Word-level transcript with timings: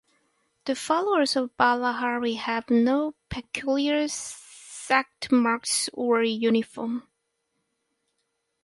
The 0.65 0.73
followers 0.73 1.35
of 1.35 1.55
Bala 1.57 1.91
Hari 1.91 2.33
have 2.33 2.71
no 2.71 3.13
peculiar 3.29 4.07
sect 4.07 5.31
marks 5.31 5.91
or 5.93 6.23
uniform. 6.23 7.03